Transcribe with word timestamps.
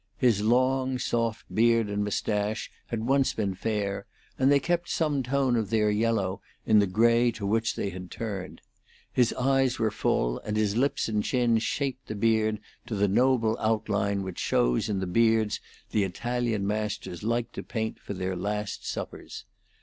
His 0.17 0.41
long, 0.41 0.97
soft 0.97 1.45
beard 1.53 1.87
and 1.87 2.03
mustache 2.03 2.71
had 2.87 3.05
once 3.05 3.35
been 3.35 3.53
fair, 3.53 4.07
and 4.39 4.51
they 4.51 4.59
kept 4.59 4.89
some 4.89 5.21
tone 5.21 5.55
of 5.55 5.69
their 5.69 5.91
yellow 5.91 6.41
in 6.65 6.79
the 6.79 6.87
gray 6.87 7.29
to 7.33 7.45
which 7.45 7.75
they 7.75 7.91
had 7.91 8.09
turned. 8.09 8.61
His 9.13 9.31
eyes 9.33 9.77
were 9.77 9.91
full, 9.91 10.39
and 10.39 10.57
his 10.57 10.75
lips 10.75 11.07
and 11.07 11.23
chin 11.23 11.59
shaped 11.59 12.07
the 12.07 12.15
beard 12.15 12.59
to 12.87 12.95
the 12.95 13.07
noble 13.07 13.55
outline 13.59 14.23
which 14.23 14.39
shows 14.39 14.89
in 14.89 15.01
the 15.01 15.05
beards 15.05 15.59
the 15.91 16.03
Italian 16.03 16.65
masters 16.65 17.21
liked 17.21 17.53
to 17.53 17.61
paint 17.61 17.99
for 17.99 18.15
their 18.15 18.35
Last 18.35 18.89
Suppers. 18.89 19.45